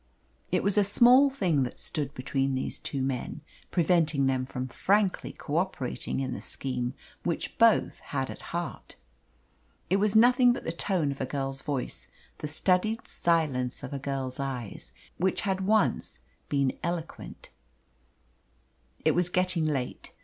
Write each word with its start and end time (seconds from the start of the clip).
It 0.51 0.63
was 0.63 0.79
a 0.79 0.83
small 0.83 1.29
thing 1.29 1.61
that 1.61 1.79
stood 1.79 2.11
between 2.15 2.55
these 2.55 2.79
two 2.79 3.03
men, 3.03 3.41
preventing 3.69 4.25
them 4.25 4.47
from 4.47 4.67
frankly 4.67 5.31
co 5.31 5.57
operating 5.57 6.19
in 6.21 6.33
the 6.33 6.41
scheme 6.41 6.95
which 7.21 7.55
both 7.59 7.99
had 7.99 8.31
at 8.31 8.41
heart. 8.49 8.95
It 9.91 9.97
was 9.97 10.15
nothing 10.15 10.53
but 10.53 10.63
the 10.63 10.71
tone 10.71 11.11
of 11.11 11.21
a 11.21 11.27
girl's 11.27 11.61
voice, 11.61 12.07
the 12.39 12.47
studied 12.47 13.07
silence 13.07 13.83
of 13.83 13.93
a 13.93 13.99
girl's 13.99 14.39
eyes, 14.39 14.91
which 15.17 15.41
had 15.41 15.67
once 15.67 16.21
been 16.49 16.75
eloquent. 16.81 17.51
It 19.05 19.13
was 19.13 19.29
getting 19.29 19.65
late. 19.65 20.13